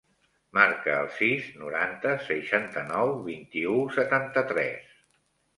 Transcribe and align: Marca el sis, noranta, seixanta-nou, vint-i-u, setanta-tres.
Marca 0.57 0.95
el 1.01 1.09
sis, 1.17 1.51
noranta, 1.63 2.13
seixanta-nou, 2.29 3.13
vint-i-u, 3.29 3.77
setanta-tres. 3.99 4.93